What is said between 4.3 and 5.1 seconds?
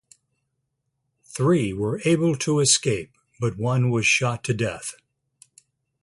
to death.